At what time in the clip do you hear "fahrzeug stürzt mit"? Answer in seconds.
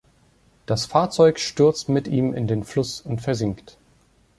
0.87-2.07